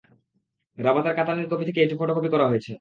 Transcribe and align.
রাবাতের 0.77 1.13
কাতানীর 1.17 1.47
কপি 1.51 1.63
থেকে 1.67 1.79
এটি 1.81 1.95
ফটো 1.99 2.13
কপি 2.17 2.29
করা 2.33 2.45
হয়েছে। 2.47 2.69